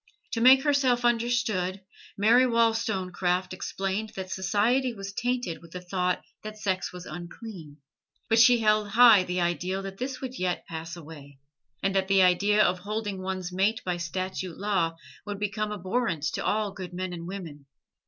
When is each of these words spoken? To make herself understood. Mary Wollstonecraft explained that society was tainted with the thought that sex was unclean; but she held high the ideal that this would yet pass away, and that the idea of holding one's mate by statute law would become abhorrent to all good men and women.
To 0.31 0.41
make 0.41 0.63
herself 0.63 1.05
understood. 1.05 1.79
Mary 2.17 2.47
Wollstonecraft 2.47 3.53
explained 3.53 4.13
that 4.15 4.31
society 4.31 4.95
was 4.95 5.13
tainted 5.13 5.61
with 5.61 5.73
the 5.73 5.79
thought 5.79 6.23
that 6.41 6.57
sex 6.57 6.91
was 6.91 7.05
unclean; 7.05 7.77
but 8.27 8.39
she 8.39 8.61
held 8.61 8.89
high 8.89 9.21
the 9.23 9.39
ideal 9.41 9.83
that 9.83 9.99
this 9.99 10.19
would 10.19 10.39
yet 10.39 10.65
pass 10.65 10.95
away, 10.95 11.37
and 11.83 11.93
that 11.93 12.07
the 12.07 12.23
idea 12.23 12.63
of 12.63 12.79
holding 12.79 13.21
one's 13.21 13.51
mate 13.53 13.79
by 13.85 13.97
statute 13.97 14.57
law 14.57 14.95
would 15.27 15.37
become 15.37 15.71
abhorrent 15.71 16.23
to 16.33 16.43
all 16.43 16.71
good 16.71 16.93
men 16.93 17.13
and 17.13 17.27
women. 17.27 17.67